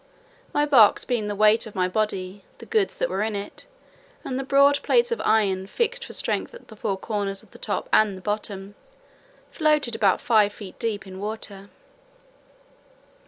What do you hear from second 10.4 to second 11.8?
feet deep in water.